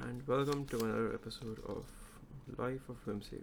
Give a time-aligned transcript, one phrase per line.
[0.00, 1.84] and welcome to another episode of
[2.56, 3.42] Life of Whimsy,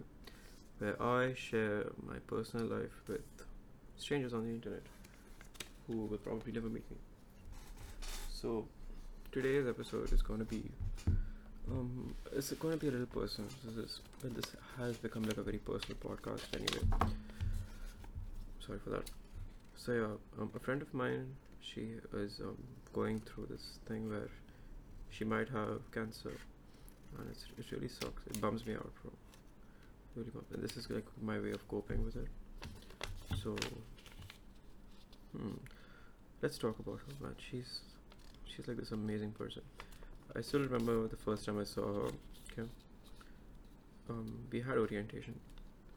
[0.78, 3.22] where I share my personal life with
[3.96, 4.82] strangers on the internet
[5.86, 6.96] who will probably never meet me.
[8.32, 8.66] So,
[9.30, 10.62] today's episode is going to be,
[11.70, 13.50] um, it's going to be a little personal.
[13.64, 14.46] This is, but this
[14.78, 17.12] has become like a very personal podcast anyway.
[18.66, 19.08] Sorry for that.
[19.76, 21.26] So yeah, um, a friend of mine,
[21.60, 22.56] she is um,
[22.92, 24.28] going through this thing where
[25.10, 26.32] she might have cancer,
[27.18, 28.22] and it really sucks.
[28.26, 29.12] It bums me out, bro.
[30.16, 30.46] Really bums.
[30.52, 32.28] And this is like my way of coping with it.
[33.42, 33.56] So,
[35.36, 35.54] hmm,
[36.42, 37.34] let's talk about her, man.
[37.38, 37.80] She's
[38.44, 39.62] she's like this amazing person.
[40.36, 42.10] I still remember the first time I saw her.
[42.52, 42.68] Okay.
[44.08, 45.38] Um, we had orientation.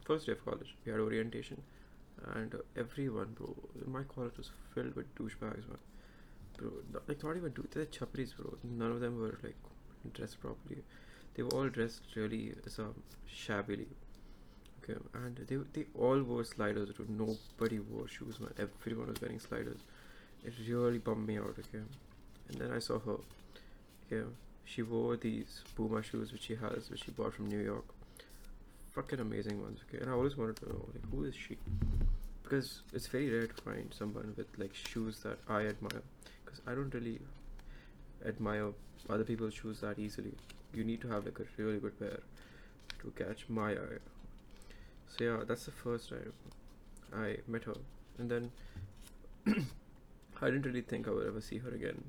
[0.04, 1.62] First day of college, we had orientation,
[2.34, 5.78] and uh, everyone, bro, my college was filled with douchebags, man
[6.56, 6.70] bro.
[7.06, 7.66] Like not even two.
[7.70, 8.56] They're chapris, bro.
[8.62, 9.56] None of them were like
[10.12, 10.82] dressed properly.
[11.34, 12.94] They were all dressed really uh, so
[13.26, 13.86] shabbily.
[14.82, 16.90] Okay, and they they all wore sliders.
[16.92, 17.06] Bro.
[17.08, 18.52] Nobody wore shoes, man.
[18.58, 19.80] Everyone was wearing sliders.
[20.44, 21.56] It really bummed me out.
[21.58, 21.84] Okay,
[22.48, 23.16] and then I saw her.
[24.06, 24.26] Okay,
[24.64, 27.84] she wore these Puma shoes which she has, which she bought from New York.
[28.94, 29.80] Fucking amazing ones.
[29.88, 31.56] Okay, and I always wanted to know like who is she
[32.44, 36.02] because it's very rare to find someone with like shoes that I admire
[36.44, 37.18] because I don't really
[38.26, 38.72] admire
[39.08, 40.32] other people's shoes that easily.
[40.72, 42.20] You need to have like a really good pair
[43.00, 43.98] to catch my eye.
[45.06, 46.32] So yeah, that's the first time
[47.12, 47.76] I met her,
[48.18, 48.50] and then
[50.42, 52.02] I didn't really think I would ever see her again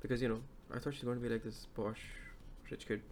[0.00, 0.40] because you know
[0.74, 2.00] I thought she's going to be like this posh
[2.70, 3.02] rich kid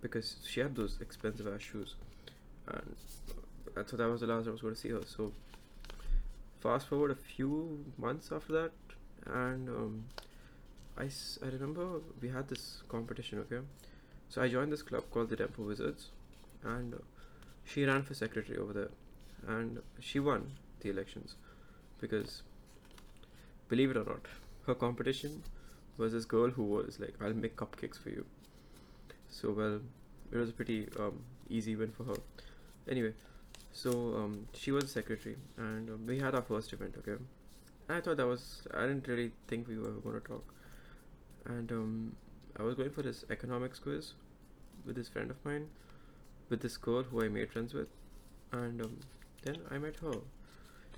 [0.00, 1.96] because she had those expensive ass shoes,
[2.68, 2.94] and
[3.76, 5.02] I thought that was the last I was going to see her.
[5.04, 5.32] So
[6.60, 8.72] fast forward a few months after that,
[9.26, 10.04] and um,
[10.98, 11.04] I,
[11.42, 13.64] I remember we had this competition okay?
[14.28, 16.10] So i joined this club called the tempo wizards
[16.64, 16.94] and
[17.64, 18.90] she ran for secretary over there
[19.46, 21.34] and she won the elections
[22.00, 22.42] because
[23.68, 24.26] believe it or not
[24.66, 25.42] her competition
[25.96, 28.24] was this girl who was like i'll make cupcakes for you.
[29.28, 29.80] So well
[30.32, 32.16] it was a pretty um, easy win for her.
[32.88, 33.12] Anyway
[33.72, 37.22] so um, she was secretary and um, we had our first event okay?
[37.88, 40.44] I thought that was I didn't really think we were going to talk,
[41.48, 42.16] and um,
[42.58, 44.12] I was going for this economics quiz
[44.84, 45.68] with this friend of mine,
[46.48, 47.88] with this girl who I made friends with,
[48.52, 48.98] and um,
[49.42, 50.14] then I met her.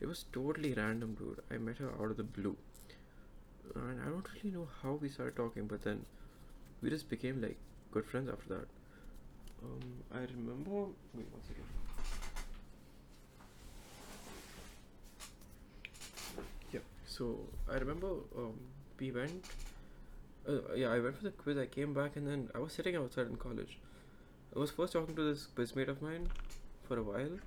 [0.00, 1.40] It was totally random, dude.
[1.50, 2.56] I met her out of the blue,
[3.74, 6.04] and I don't really know how we started talking, but then
[6.82, 7.56] we just became like
[7.90, 8.68] good friends after that.
[9.62, 9.80] Um,
[10.14, 10.92] I remember.
[11.14, 11.64] Wait one second.
[16.72, 16.80] Yeah.
[17.06, 18.54] So I remember um,
[19.00, 19.44] we went.
[20.48, 21.58] Uh, yeah, I went for the quiz.
[21.58, 23.78] I came back and then I was sitting outside in college.
[24.56, 26.28] I was first talking to this quizmate of mine
[26.86, 27.38] for a while,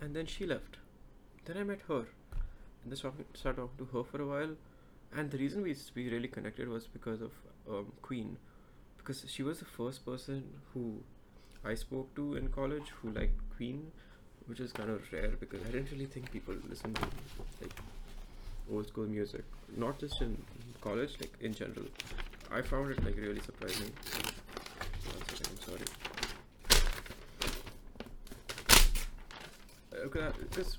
[0.00, 0.78] and then she left.
[1.44, 4.54] Then I met her, and then started talking to her for a while.
[5.14, 7.32] And the reason we we really connected was because of
[7.68, 8.38] um, Queen,
[8.96, 10.42] because she was the first person
[10.72, 11.02] who
[11.64, 13.92] I spoke to in college who liked Queen,
[14.46, 17.02] which is kind of rare because I didn't really think people listen to
[17.60, 17.74] like
[18.72, 19.44] old school music,
[19.76, 20.36] not just in
[20.88, 21.86] college, like in general.
[22.50, 23.90] I found it like really surprising.
[25.12, 25.86] One second, I'm sorry.
[29.92, 30.78] Uh, okay, uh, because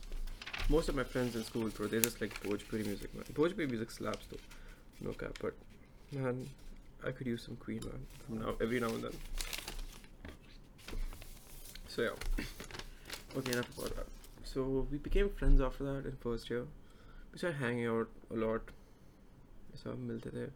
[0.70, 3.26] most of my friends in school, bro, they just like Bhojpuri music, man.
[3.34, 5.38] Bhojpuri music slaps though, no cap.
[5.42, 5.54] But
[6.12, 6.50] man,
[7.06, 9.16] I could use some Queen, man, from now every now and then.
[11.88, 12.46] So yeah.
[13.38, 14.08] Okay, enough about that.
[14.44, 16.64] So we became friends after that in first year.
[17.32, 18.62] We started hanging out a lot.
[19.83, 20.47] सब मिलते थे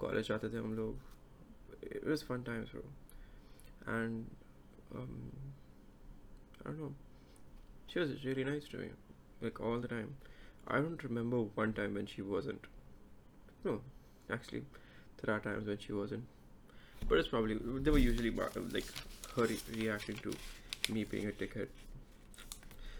[0.00, 1.06] college जाते थे हम लोग
[1.96, 2.80] it was fun times bro
[3.96, 4.30] and
[5.00, 5.12] um,
[6.62, 6.88] I don't know
[7.92, 8.88] she was really nice to me
[9.44, 10.08] like all the time
[10.76, 12.66] I don't remember one time when she wasn't
[13.68, 13.76] no
[14.38, 14.62] actually
[15.20, 18.90] there are times when she wasn't but it's probably they were usually ba- like
[19.36, 20.34] her re- reacting to
[20.96, 21.68] me being a dickhead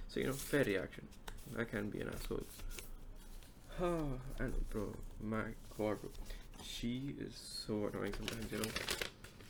[0.08, 1.08] so you know fair reaction
[1.58, 2.46] I can be an asshole
[3.81, 5.43] and bro, my
[5.77, 6.09] god, bro.
[6.63, 8.65] She is so annoying sometimes, you know.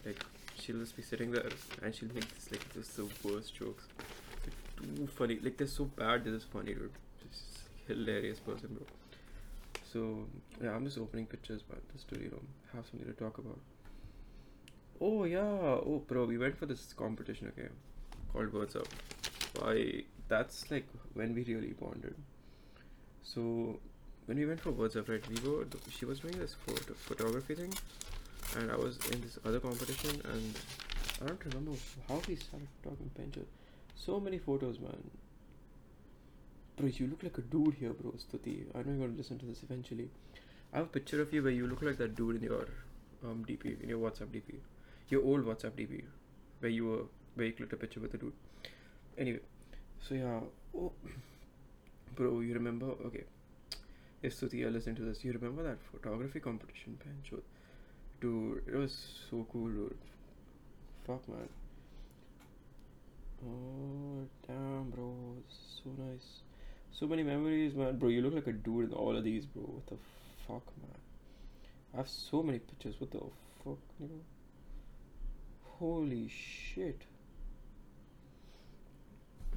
[0.06, 0.24] Like,
[0.60, 1.50] she'll just be sitting there
[1.82, 3.84] and she'll make this, like, this the worst jokes.
[4.46, 5.40] Like, too funny.
[5.42, 6.92] Like, they're so bad, they're just funny, dude.
[7.30, 8.86] Just hilarious person, bro.
[9.92, 10.26] So,
[10.64, 12.42] yeah, I'm just opening pictures, but just to, you know,
[12.74, 13.60] have something to talk about.
[15.02, 15.40] Oh, yeah.
[15.42, 17.68] Oh, bro, we went for this competition, okay?
[18.32, 18.88] Called Words Up.
[19.60, 22.16] Why, that's like when we really bonded.
[23.22, 23.80] So,
[24.26, 27.56] when we went for Words Up, right, we were she was doing this photo photography
[27.56, 27.74] thing,
[28.58, 30.56] and I was in this other competition, and
[31.22, 31.72] I don't remember
[32.08, 33.46] how we started talking pension.
[33.96, 35.04] So many photos, man.
[36.78, 38.12] Bro, you look like a dude here, bro.
[38.12, 38.66] Stuti.
[38.74, 40.10] I know you're gonna listen to this eventually.
[40.74, 42.68] I have a picture of you where you look like that dude in your
[43.24, 44.56] um DP, in your WhatsApp DP,
[45.10, 46.02] your old WhatsApp DP,
[46.60, 47.04] where you were
[47.36, 48.34] where you clicked a picture with the dude.
[49.18, 49.40] Anyway,
[50.08, 50.40] so yeah,
[50.76, 50.92] oh,
[52.16, 52.88] bro, you remember?
[53.06, 53.24] Okay,
[54.24, 57.44] if Stuti, you're listening to this, you remember that photography competition, Pancho?
[58.22, 58.98] Dude, it was
[59.30, 59.98] so cool, dude.
[61.06, 61.50] Fuck, man.
[63.46, 65.14] Oh, damn, bro.
[65.50, 66.42] So nice.
[66.92, 67.98] So many memories, man.
[67.98, 69.64] Bro, you look like a dude in all of these, bro.
[69.64, 69.98] What the
[70.48, 70.98] fuck, man?
[71.94, 72.96] I have so many pictures.
[73.00, 73.20] What the
[73.64, 74.22] fuck, you know?
[75.80, 77.02] Holy shit.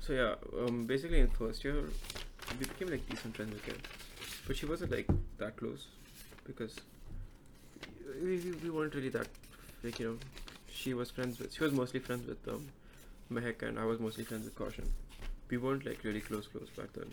[0.01, 1.85] So yeah, um, basically in first year,
[2.59, 3.81] we became like decent friends again,
[4.47, 5.07] but she wasn't like
[5.39, 5.87] that close
[6.47, 6.77] because
[8.23, 9.29] we, we, we weren't really that
[9.83, 10.19] like you know
[10.73, 12.67] she was friends with she was mostly friends with um
[13.33, 14.85] Mehek and I was mostly friends with Caution.
[15.51, 17.11] We weren't like really close close back then.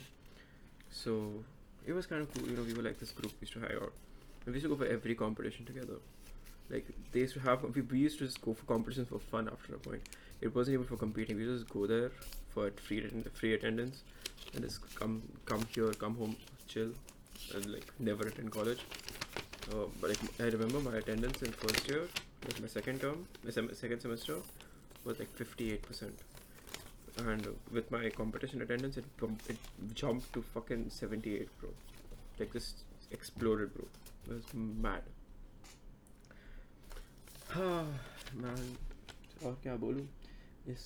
[0.92, 1.44] So
[1.88, 3.60] it was kind of cool, you know, we were like this group, we used to
[3.62, 3.94] hang out.
[4.46, 5.96] And we used to go for every competition together.
[6.70, 9.50] Like they used to have we, we used to just go for competitions for fun
[9.52, 10.02] after a point.
[10.42, 12.12] It wasn't even for competing, we just go there
[12.50, 14.04] for free free attendance
[14.54, 16.36] and just come come here, come home,
[16.68, 16.92] chill
[17.55, 18.81] and like never attend college.
[19.71, 22.03] Uh, but like, I remember my attendance in first year,
[22.47, 24.37] like my second term, my sem- second semester,
[25.05, 26.19] was like fifty eight percent,
[27.27, 29.56] and with my competition attendance, it bump- it
[29.95, 31.71] jumped to fucking seventy eight, bro.
[32.39, 32.75] Like this
[33.11, 33.87] exploded, bro.
[34.27, 34.55] It was
[34.89, 35.03] mad.
[37.50, 37.83] हाँ
[38.45, 38.65] man
[39.45, 40.06] और क्या बोलूँ
[40.73, 40.81] इस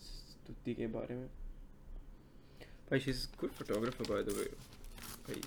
[0.00, 1.26] स्तुति के बारे में
[2.90, 4.44] भाई she is good photographer by the way
[5.28, 5.40] भाई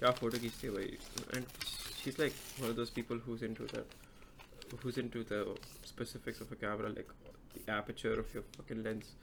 [0.00, 0.96] क्या फोटो खींचती है भाई
[1.36, 3.94] and she is like one of those people who's into that
[4.82, 5.38] who's into the
[5.90, 7.12] specifics of a camera like
[7.54, 9.14] the aperture of your fucking lens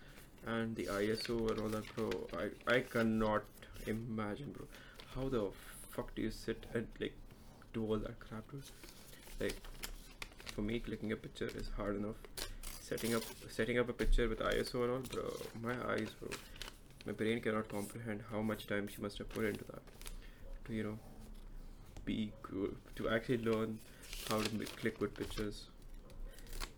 [0.56, 2.10] and the ISO and all that bro
[2.44, 3.44] I, I cannot
[3.88, 4.68] imagine bro
[5.16, 5.44] how the
[5.96, 7.16] fuck do you sit and like
[7.74, 8.72] do all that crap dude
[9.40, 9.56] like
[10.56, 12.50] for me clicking a picture is hard enough
[12.82, 15.30] setting up setting up a picture with ISO and all bro
[15.68, 16.30] my eyes bro
[17.06, 19.97] my brain cannot comprehend how much time she must have put into that
[20.69, 20.99] to you know
[22.05, 23.79] be good to actually learn
[24.31, 25.67] how to make, click good pictures.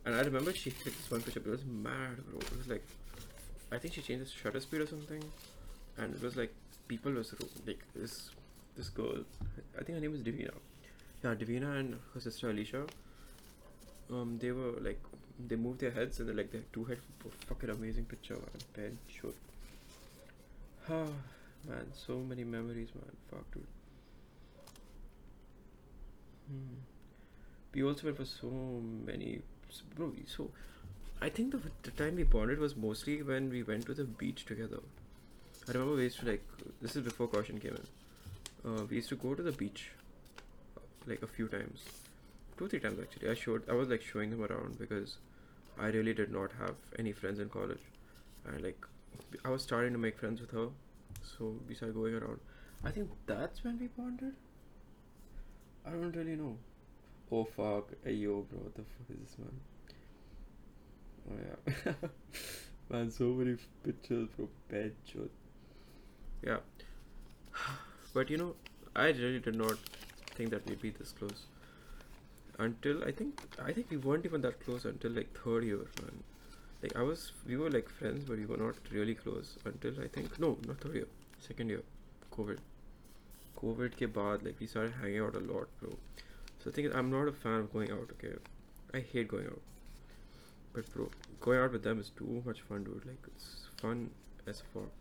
[0.04, 2.38] And I remember she clicked this one picture but it was mad bro.
[2.38, 2.84] It was like
[3.70, 5.22] I think she changed the shutter speed or something.
[5.98, 6.52] And it was like
[6.88, 7.34] people was
[7.66, 8.30] like this
[8.76, 9.24] this girl
[9.78, 10.52] I think her name was Divina.
[11.22, 12.84] Yeah Divina and her sister Alicia
[14.10, 15.00] um they were like
[15.48, 16.98] they moved their heads and they're like their two head
[17.46, 18.64] fucking amazing picture man.
[18.74, 19.36] Ben sure
[20.88, 21.12] ah
[21.68, 23.14] man so many memories man.
[23.30, 23.79] Fuck dude
[26.50, 26.74] hmm.
[27.74, 28.50] we also went for so
[29.06, 29.40] many
[29.96, 30.50] bro so
[31.22, 34.46] I think the, the time we bonded was mostly when we went to the beach
[34.46, 34.78] together.
[35.68, 36.42] I remember we used to like
[36.80, 38.70] this is before caution came in.
[38.70, 39.90] Uh, we used to go to the beach
[40.76, 41.84] uh, like a few times.
[42.56, 43.28] Two three times actually.
[43.28, 45.18] I showed i was like showing him around because
[45.78, 47.84] i really did not have any friends in college.
[48.46, 48.86] And like
[49.44, 50.68] i was starting to make friends with her
[51.36, 52.40] so we started going around.
[52.82, 54.34] I think that's when we bonded
[55.86, 56.56] i don't really know.
[57.32, 57.90] Oh fuck.
[58.04, 59.60] Hey yo bro what the fuck is this man?
[61.30, 62.08] Oh yeah.
[62.90, 64.48] Man so many pictures bro.
[64.68, 65.30] Bad shit
[66.42, 66.58] yeah.
[68.14, 68.54] But you know
[68.96, 69.76] i really did not
[70.34, 71.46] think that we'd be this close.
[72.58, 76.22] Until I think I think we weren't even that close until like third year, man.
[76.82, 80.08] Like I was, we were like friends, but we were not really close until I
[80.08, 81.08] think no, not third year,
[81.38, 81.82] second year,
[82.32, 82.58] COVID.
[83.60, 85.90] Covid के बाद like we सारे hang out a lot pro
[86.64, 88.28] so I think I am not a fan of going out okay
[88.98, 89.62] I hate going out
[90.76, 91.10] but pro
[91.44, 94.10] going out with them is too much fun dude like it's fun
[94.48, 94.92] as for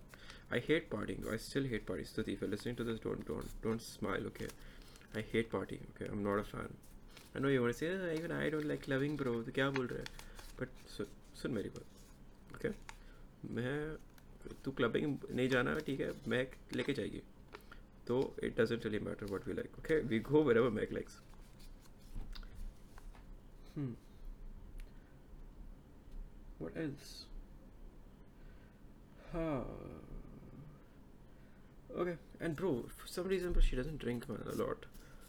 [0.54, 3.82] I hate parting I still hate party स्तुति फिर listening to this don't don't don't
[3.82, 4.46] smile okay
[5.16, 6.78] I hate party okay I am not a fan
[7.36, 9.88] I know you want to say even I don't like loving bro तो क्या बोल
[9.88, 10.08] रहे हैं?
[10.60, 10.70] But
[11.38, 12.70] सुन मेरी बात okay
[13.54, 13.96] मैं,
[14.66, 16.14] तू clubbing नहीं जाना है ठीक है?
[16.28, 17.22] मैं लेके जाएगी।
[18.10, 20.02] though it doesn't really matter what we like okay?
[20.02, 21.18] We go wherever meg likes.
[23.76, 23.92] Hmm.
[26.58, 27.26] What else?
[29.32, 29.62] Huh.
[31.96, 34.86] okay and bro for some reason but she doesn't drink man, a lot.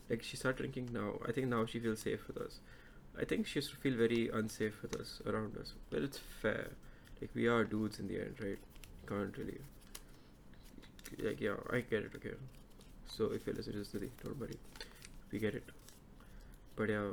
[0.08, 1.18] Like she started drinking now.
[1.28, 2.60] I think now she feels safe with us.
[3.20, 5.74] I think she used to feel very unsafe with us around us.
[5.90, 6.70] But it's fair.
[7.20, 8.58] Like we are dudes in the end right?
[9.06, 9.60] Can't really.
[11.18, 12.34] Like yeah i get it okay?
[13.16, 14.58] So if you listen to this don't worry
[15.30, 15.64] we get it
[16.80, 17.10] but yeah,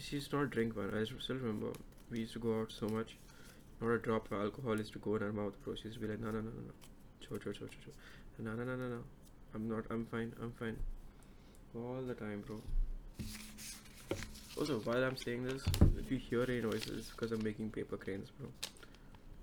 [0.00, 0.92] she's not drink man.
[0.94, 1.72] I still remember
[2.10, 3.18] we used to go out so much.
[3.78, 5.74] Not a drop of alcohol used to go in her mouth, bro.
[5.74, 6.72] She used to be like, no, no, no, no, no,
[7.20, 9.02] cho, cho, cho, cho, cho, no, no, no, no, no.
[9.54, 9.84] I'm not.
[9.90, 10.32] I'm fine.
[10.40, 10.78] I'm fine.
[11.76, 12.62] All the time, bro.
[14.58, 15.64] Also, while I'm saying this,
[15.98, 18.48] if you hear any noises, it's because I'm making paper cranes, bro.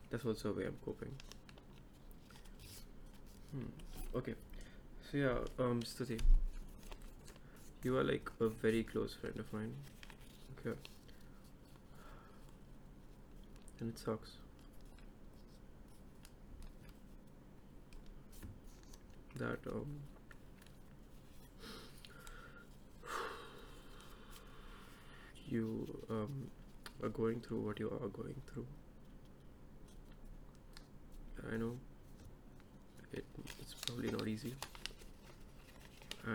[0.10, 1.12] That's also a way I'm coping.
[3.52, 4.18] Hmm.
[4.18, 4.34] Okay.
[5.10, 6.20] So yeah, um, Stuti,
[7.82, 9.74] you are like a very close friend of mine.
[10.60, 10.78] Okay.
[13.80, 14.32] And it sucks.
[19.38, 19.86] That um.
[25.50, 26.52] You um
[27.02, 28.66] are going through what you are going through.
[31.50, 31.78] I know
[33.14, 33.24] it,
[33.62, 34.54] it's probably not easy,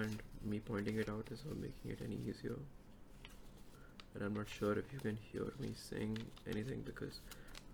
[0.00, 2.56] and me pointing it out is not making it any easier.
[4.14, 6.18] And I'm not sure if you can hear me saying
[6.48, 7.20] anything because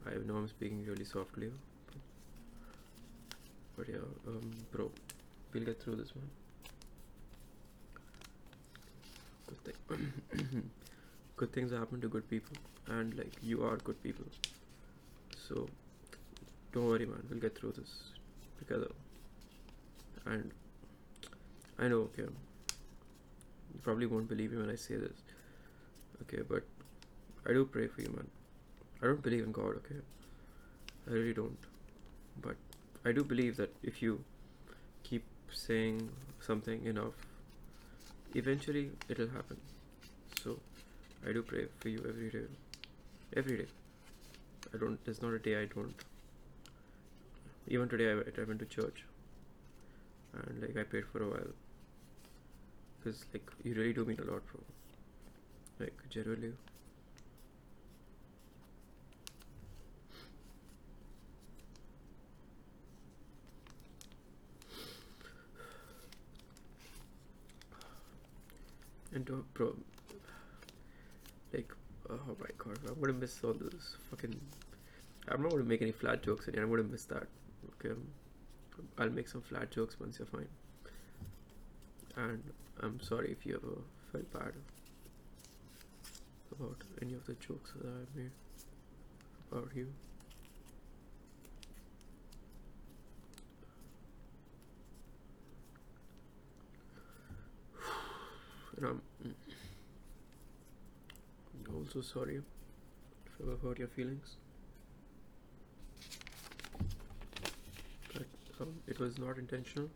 [0.07, 1.51] I know I'm speaking really softly.
[3.77, 4.91] But yeah, um, bro,
[5.53, 6.29] we'll get through this one.
[9.47, 10.71] Good thing.
[11.37, 12.57] good things happen to good people,
[12.89, 14.25] and like you are good people.
[15.49, 15.69] So
[16.73, 17.23] don't worry, man.
[17.31, 17.91] We'll get through this
[18.59, 18.91] together.
[20.27, 20.51] And
[21.79, 25.17] I know, okay, you probably won't believe me when I say this,
[26.23, 26.65] okay, but
[27.47, 28.29] I do pray for you, man.
[29.01, 30.01] I don't believe in God, okay?
[31.09, 31.59] I really don't.
[32.43, 32.57] But
[33.05, 34.25] I do believe that if you
[35.05, 36.09] keep saying
[36.41, 37.15] something enough,
[38.35, 39.57] eventually it'll happen.
[40.43, 40.59] So
[41.27, 42.47] I do pray for you every day.
[43.37, 43.67] Every day.
[44.75, 45.95] I don't, there's not a day I don't.
[47.69, 49.05] Even today, I went, I went to church
[50.33, 51.53] and like I prayed for a while
[52.99, 54.61] because like you really do mean a lot, bro.
[55.81, 56.53] Like generally.
[69.15, 69.75] And uh, bro,
[71.53, 71.73] like,
[72.11, 74.39] oh my god, I'm gonna miss all this fucking.
[75.29, 76.63] I'm not gonna make any flat jokes again.
[76.63, 77.27] I'm gonna miss that.
[77.85, 77.95] Okay,
[78.99, 80.49] I'll make some flat jokes once you're fine.
[82.17, 82.43] And
[82.81, 83.79] I'm sorry if you ever
[84.13, 84.53] felt bad
[86.53, 88.31] about any of the jokes that I made
[89.51, 89.89] about you.
[98.77, 99.03] And I'm
[101.75, 102.43] also sorry if
[103.41, 104.37] I ever hurt your feelings.
[108.15, 108.27] But
[108.61, 109.91] um, it was not intentional.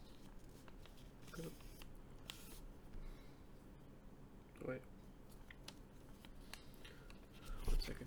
[1.38, 1.48] Okay.
[4.68, 4.80] Wait.
[7.66, 8.06] One second.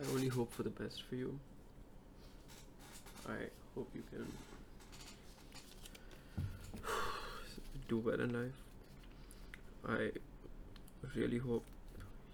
[0.00, 1.38] I hope for the best for you.
[3.28, 4.26] I hope you can
[7.88, 8.52] do well in life.
[9.88, 10.10] I
[11.14, 11.64] really hope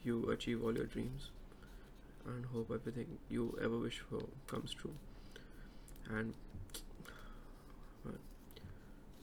[0.04, 1.30] you achieve all your dreams
[2.26, 4.94] and hope everything you ever wish for comes true.
[6.10, 6.34] And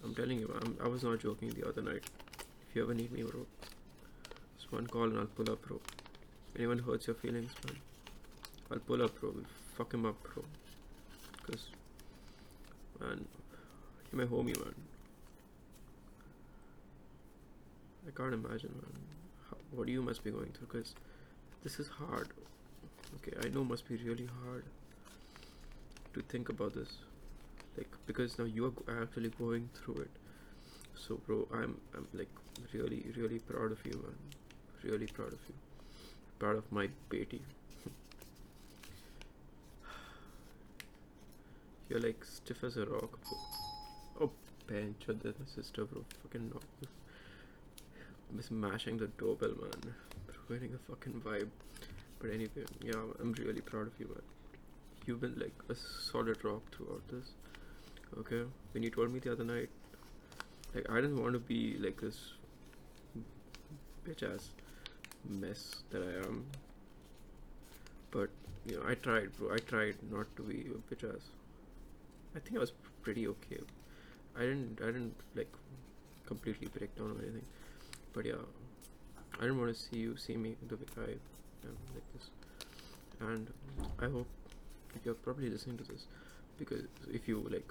[0.03, 2.03] I'm telling you, I'm, I was not joking the other night.
[2.69, 3.45] If you ever need me, bro,
[4.57, 5.79] just one call and I'll pull up, bro.
[6.57, 7.77] Anyone hurts your feelings, man,
[8.71, 9.33] I'll pull up, bro.
[9.77, 10.43] Fuck him up, bro.
[11.45, 11.67] Cause,
[13.01, 13.25] man,
[14.11, 14.75] you're my homie, man.
[18.07, 19.01] I can't imagine, man,
[19.49, 20.67] how, what you must be going through.
[20.67, 20.95] Cause
[21.63, 22.29] this is hard.
[23.17, 24.63] Okay, I know must be really hard
[26.13, 26.89] to think about this,
[27.77, 30.11] like because now you are actually going through it.
[30.95, 32.29] So, bro, I'm I'm like
[32.73, 34.91] really really proud of you, man.
[34.91, 35.55] Really proud of you.
[36.39, 37.41] Proud of my baby.
[41.91, 43.19] You're like stiff as a rock.
[44.21, 44.31] Oh,
[44.65, 46.05] bench, that's my sister, bro.
[46.24, 46.63] Fucking knock.
[48.39, 49.93] Smashing the doorbell, man.
[50.48, 51.50] Ruining a fucking vibe.
[52.19, 54.21] But anyway, yeah, I'm really proud of you, man.
[55.05, 57.31] You've been like a solid rock throughout this.
[58.19, 58.43] Okay?
[58.71, 59.69] When you told me the other night,
[60.74, 62.36] like, I didn't want to be like this
[64.07, 64.51] bitch ass
[65.27, 66.45] mess that I am.
[68.12, 68.29] But,
[68.65, 69.53] you know, I tried, bro.
[69.53, 71.24] I tried not to be a bitch ass.
[72.35, 73.59] I think I was pretty okay.
[74.35, 75.51] I didn't, I didn't like
[76.25, 77.45] completely break down or anything.
[78.13, 78.43] But yeah,
[79.38, 81.11] I didn't want to see you see me the way I
[81.67, 82.29] um, like this.
[83.19, 83.47] And
[84.00, 84.27] I hope
[85.03, 86.05] you're probably listening to this
[86.57, 87.69] because if you like,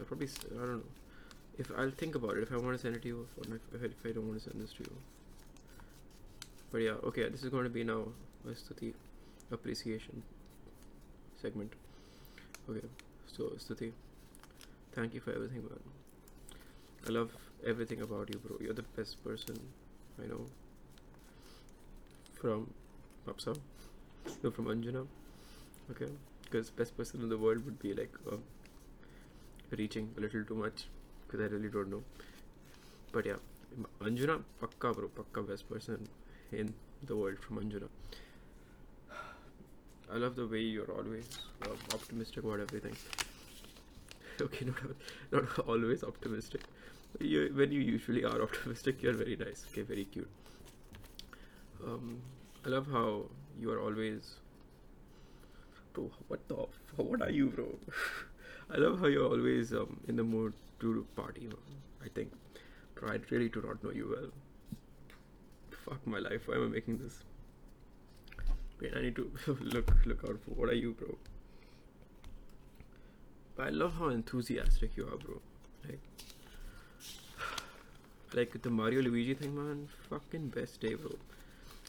[0.00, 0.82] I probably I don't know
[1.58, 3.82] if I'll think about it if I want to send it to you or if
[3.82, 4.96] I, if I don't want to send this to you.
[6.70, 8.04] But yeah, okay, this is going to be now
[8.46, 8.92] a Stuti
[9.50, 10.22] appreciation
[11.40, 11.72] segment.
[12.68, 12.86] Okay,
[13.36, 13.92] so Stuti,
[14.92, 15.80] thank you for everything, man.
[17.06, 17.30] I love
[17.66, 18.56] everything about you, bro.
[18.60, 19.56] You're the best person
[20.22, 20.46] I know.
[22.34, 22.70] From
[23.26, 23.58] Apsa,
[24.42, 25.06] no, from Anjuna.
[25.90, 26.10] Okay,
[26.44, 28.42] because best person in the world would be like um,
[29.70, 30.86] reaching a little too much,
[31.26, 32.02] because I really don't know.
[33.12, 33.36] But yeah,
[34.00, 36.08] Anjuna, pakka, bro, pakka best person
[36.52, 37.88] in the world from Anjuna.
[40.12, 41.28] I love the way you're always
[41.66, 42.96] uh, optimistic about everything.
[44.40, 44.76] okay, not
[45.32, 46.62] not always optimistic.
[47.20, 49.66] You, when you usually are optimistic, you're very nice.
[49.70, 50.28] Okay, very cute.
[51.84, 52.20] Um,
[52.64, 53.26] I love how
[53.60, 54.34] you are always.
[55.92, 56.66] Bro, what the?
[56.96, 57.68] What are you, bro?
[58.70, 61.48] I love how you're always um, in the mood to party.
[62.04, 62.32] I think,
[62.94, 64.30] bro, I really do not know you well.
[65.84, 66.48] Fuck my life.
[66.48, 67.22] Why am I making this?
[68.80, 69.30] Wait, I need to
[69.60, 71.16] look look out for what are you, bro?
[73.56, 75.40] But I love how enthusiastic you are, bro.
[75.84, 76.00] Like,
[78.34, 79.88] like the Mario Luigi thing, man.
[80.08, 81.16] Fucking best day, bro.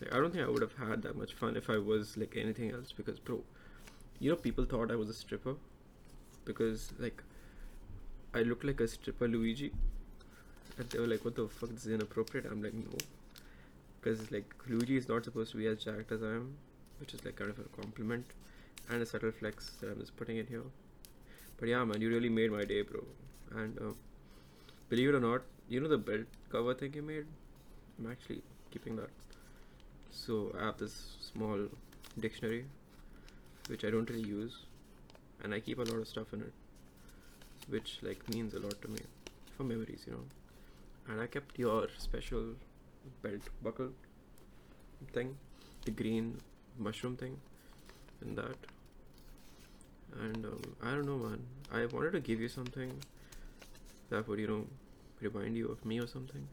[0.01, 2.35] Like, I don't think I would have had that much fun if I was like
[2.35, 3.41] anything else because, bro,
[4.19, 5.55] you know, people thought I was a stripper
[6.45, 7.21] because like
[8.33, 9.71] I look like a stripper Luigi,
[10.77, 11.69] and they were like, "What the fuck?
[11.69, 12.97] This is inappropriate." I'm like, no,
[14.01, 16.55] because like Luigi is not supposed to be as jacked as I am,
[16.99, 18.25] which is like kind of a compliment
[18.89, 20.63] and a subtle flex that I'm just putting in here.
[21.59, 23.03] But yeah, man, you really made my day, bro.
[23.55, 23.93] And uh,
[24.89, 27.25] believe it or not, you know the belt cover thing you made?
[27.97, 28.41] I'm actually
[28.71, 29.09] keeping that.
[30.11, 31.67] So I have this small
[32.19, 32.65] dictionary,
[33.67, 34.65] which I don't really use,
[35.43, 36.53] and I keep a lot of stuff in it,
[37.67, 38.99] which like means a lot to me
[39.55, 40.25] for memories, you know.
[41.07, 42.53] And I kept your special
[43.21, 43.89] belt buckle
[45.13, 45.37] thing,
[45.85, 46.39] the green
[46.79, 47.37] mushroom thing,
[48.21, 48.55] and that.
[50.21, 51.39] And um, I don't know, man.
[51.71, 52.91] I wanted to give you something
[54.09, 54.65] that would, you know,
[55.21, 56.47] remind you of me or something.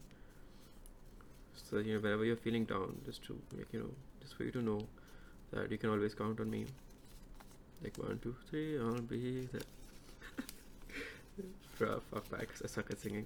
[1.55, 3.89] So you know, whenever you're feeling down, just to like, you know,
[4.21, 4.81] just for you to know
[5.51, 6.65] that you can always count on me.
[7.83, 9.61] Like one, two, three, I'll be there.
[12.11, 13.25] Fuck back, I suck at singing.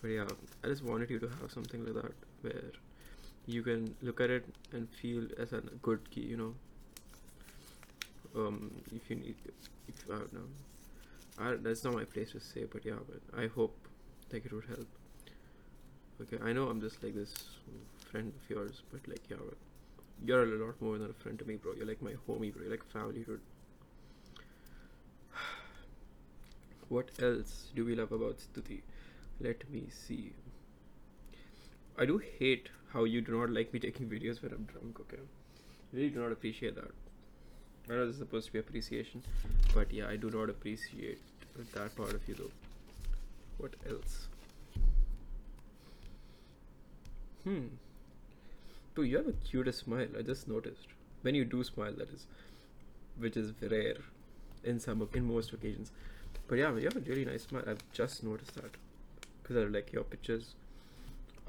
[0.00, 0.26] But yeah,
[0.62, 2.62] I just wanted you to have something like that where
[3.46, 6.54] you can look at it and feel as a good key, you know.
[8.36, 9.36] Um, if you need,
[9.88, 10.48] if I don't know,
[11.38, 13.76] I, that's not my place to say, but yeah, but I hope
[14.32, 14.86] like it would help.
[16.22, 17.32] Okay, I know I'm just like this
[18.10, 19.56] friend of yours, but like yeah, but
[20.24, 21.74] you're a lot more than a friend to me, bro.
[21.76, 22.62] You're like my homie, bro.
[22.62, 23.40] You're like family, dude.
[26.88, 28.80] What else do we love about Stuti?
[29.40, 30.32] Let me see.
[31.98, 35.22] I do hate how you do not like me taking videos when I'm drunk, okay?
[35.92, 36.92] Really do not appreciate that.
[37.90, 39.22] I know this is supposed to be appreciation,
[39.74, 41.18] but yeah, I do not appreciate
[41.74, 42.50] that part of you though.
[43.58, 44.28] What else?
[47.42, 47.66] Hmm.
[48.94, 50.86] Dude, you have a cutest smile, I just noticed.
[51.22, 52.26] When you do smile, that is.
[53.18, 53.96] Which is rare
[54.62, 55.90] in some in most occasions.
[56.48, 57.64] But yeah, you have a really nice smile.
[57.66, 58.70] I've just noticed that.
[59.42, 60.54] Because I like your pictures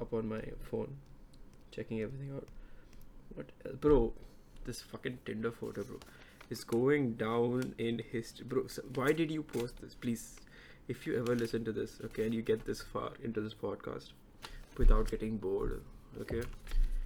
[0.00, 0.96] up on my phone,
[1.70, 2.46] checking everything out.
[3.34, 3.74] What else?
[3.74, 4.12] Uh, bro,
[4.64, 5.98] this fucking Tinder photo, bro,
[6.50, 8.46] is going down in history.
[8.48, 9.94] Bro, so why did you post this?
[9.94, 10.36] Please,
[10.88, 14.10] if you ever listen to this, okay, and you get this far into this podcast
[14.76, 15.82] without getting bored,
[16.20, 16.42] okay,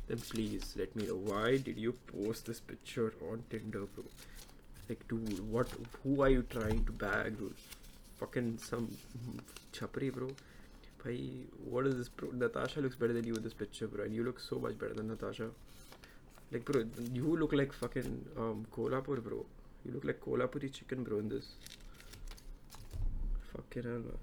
[0.08, 4.04] then please let me know why did you post this picture on Tinder, bro?
[4.88, 5.68] Like, dude, what?
[6.02, 7.54] Who are you trying to bag, dude?
[8.18, 9.40] Fucking some mm,
[9.72, 10.30] chapri, bro.
[11.04, 12.30] Hey, what is this bro?
[12.30, 14.04] Natasha looks better than you in this picture, bro.
[14.04, 15.48] And you look so much better than Natasha.
[16.52, 19.46] Like, bro, you look like fucking um, Kolhapur, bro.
[19.84, 21.54] You look like Kolhapuri chicken, bro, in this.
[23.52, 24.18] Fucking hell, man.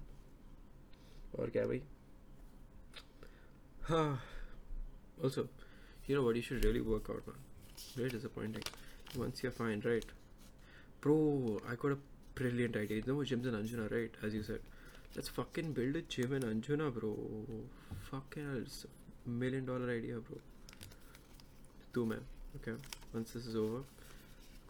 [1.32, 1.82] Or kya, bhai?
[5.22, 5.48] Also,
[6.06, 6.36] you know what?
[6.36, 7.36] You should really work out, man.
[7.96, 8.62] Very disappointing.
[9.16, 10.04] Once you're fine, right?
[11.00, 11.98] Bro, I got a
[12.36, 12.98] brilliant idea.
[12.98, 14.10] You know, gyms in Anjuna, right?
[14.22, 14.60] As you said
[15.14, 17.16] let's fucking build a gym in Anjuna bro.
[18.10, 18.86] Fucking hell it's
[19.26, 20.38] a million dollar idea bro.
[21.92, 22.24] Two man.
[22.56, 22.72] Okay
[23.14, 23.82] once this is over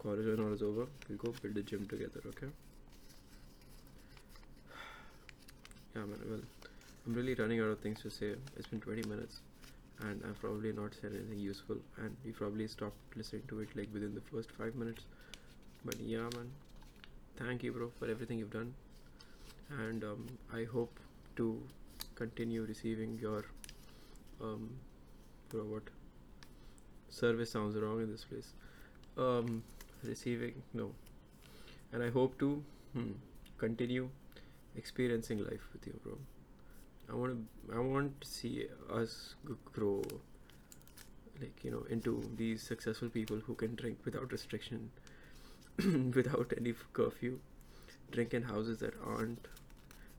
[0.03, 2.47] college and all is over we'll go build a gym together okay?
[5.95, 6.41] Yeah man well
[7.07, 8.35] I'm really running out of things to say.
[8.57, 9.41] It's been 20 minutes
[10.01, 13.89] and I've probably not said anything useful, and you probably stopped listening to it like
[13.93, 15.03] within the first five minutes.
[15.85, 16.51] But yeah, man,
[17.37, 18.75] thank you, bro, for everything you've done,
[19.71, 20.99] and um, I hope
[21.37, 21.61] to
[22.15, 23.45] continue receiving your
[24.41, 24.71] um,
[25.53, 25.83] what
[27.09, 28.53] service sounds wrong in this place.
[29.17, 29.63] Um,
[30.05, 30.93] receiving no,
[31.93, 33.13] and I hope to hmm,
[33.59, 34.09] continue
[34.77, 36.19] experiencing life with you, bro.
[37.11, 39.35] I want to I want to see us
[39.73, 40.03] grow
[41.41, 44.91] like you know into these successful people who can drink without restriction
[46.15, 47.39] without any curfew
[48.11, 49.49] drink in houses that aren't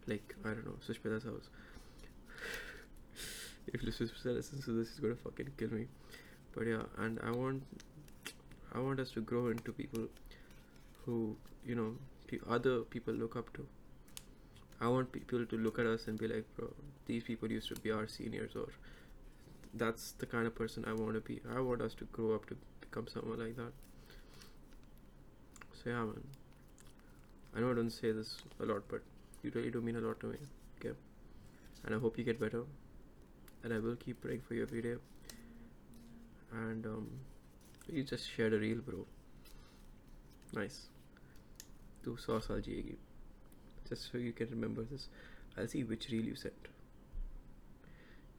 [0.10, 1.50] like I don't know Sushmita's house
[3.68, 5.88] if Sushmita listens to this she's gonna fucking kill me
[6.56, 7.64] but yeah and I want
[8.74, 10.08] I want us to grow into people
[11.06, 11.96] who you know
[12.48, 13.66] other people look up to
[14.82, 16.72] I want people to look at us and be like, bro,
[17.06, 18.70] these people used to be our seniors, or
[19.74, 21.42] that's the kind of person I want to be.
[21.54, 23.74] I want us to grow up to become someone like that.
[25.74, 26.24] So, yeah, man.
[27.56, 29.02] I know I don't say this a lot, but
[29.44, 30.38] you really do mean a lot to me.
[30.80, 30.96] Okay.
[31.86, 32.64] And I hope you get better.
[33.64, 34.96] And I will keep praying for you every day.
[36.52, 37.08] And um,
[37.92, 39.06] you just shared a reel, bro.
[40.54, 40.80] Nice.
[42.04, 42.98] Tu sauce aa jayegi
[43.90, 45.10] just so you can remember this.
[45.58, 46.68] I'll see which reel you sent.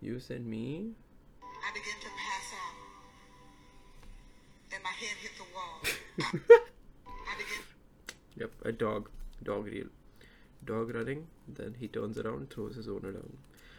[0.00, 0.94] You sent me.
[1.42, 2.76] I began to pass out.
[4.72, 5.80] And my head hit the wall.
[7.30, 7.62] I began
[8.36, 9.10] Yep, a dog.
[9.42, 9.90] Dog reel.
[10.64, 13.36] Dog running, then he turns around, throws his owner down.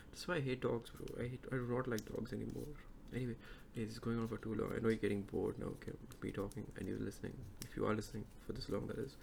[0.09, 1.23] That's why I hate dogs, bro.
[1.23, 2.67] I hate, I do not like dogs anymore.
[3.15, 3.35] Anyway,
[3.75, 4.71] this is going on for too long.
[4.75, 5.91] I know you're getting bored now, okay,
[6.23, 7.33] me talking, and you're listening.
[7.69, 9.15] If you are listening for this long, that is.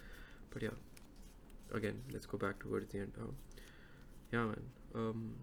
[0.51, 0.77] But yeah,
[1.75, 3.31] again, let's go back towards the end now.
[4.33, 4.63] Yeah, man.
[4.95, 5.35] Um,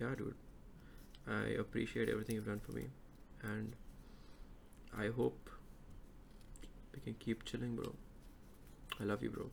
[0.00, 0.34] yeah, dude.
[1.28, 2.86] I appreciate everything you've done for me,
[3.42, 3.76] and
[4.98, 5.50] I hope
[6.94, 7.92] we can keep chilling, bro.
[9.00, 9.50] I love you, bro.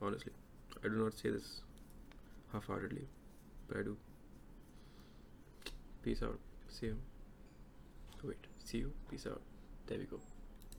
[0.00, 0.32] Honestly,
[0.82, 1.60] I do not say this
[2.52, 3.06] half-heartedly,
[3.68, 3.96] but I do.
[6.02, 6.38] Peace out.
[6.68, 6.96] See you.
[8.24, 8.38] Wait.
[8.64, 8.92] See you.
[9.10, 9.42] Peace out.
[9.86, 10.20] There we go.